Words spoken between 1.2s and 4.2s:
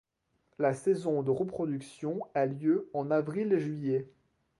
de reproduction a lieu en avril-juillet.